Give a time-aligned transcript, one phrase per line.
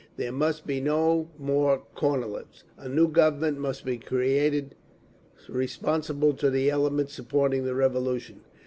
[0.17, 2.63] There must be no more Kornilovs.
[2.75, 4.73] A new Government must be created,
[5.47, 8.41] responsible to the elements supporting the Revolution.